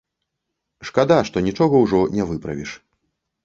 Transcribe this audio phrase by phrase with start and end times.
[0.91, 2.77] Шкада, што нічога ўжо не выправіш.